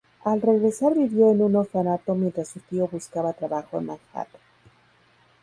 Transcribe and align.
Al 0.25 0.41
regresar 0.41 0.95
vivió 0.95 1.29
en 1.29 1.43
un 1.43 1.55
orfanato 1.57 2.15
mientras 2.15 2.47
su 2.47 2.59
tío 2.61 2.87
buscaba 2.87 3.33
trabajo 3.33 3.77
en 3.77 3.85
Manhattan. 3.85 4.41